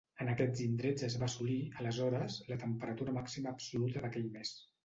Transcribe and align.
En 0.23 0.29
aquests 0.31 0.61
indrets 0.67 1.05
es 1.07 1.17
va 1.23 1.27
assolir, 1.31 1.59
aleshores, 1.83 2.39
la 2.53 2.59
temperatura 2.65 3.17
màxima 3.19 3.55
absoluta 3.55 4.07
d'aquell 4.09 4.29
mes. 4.41 4.61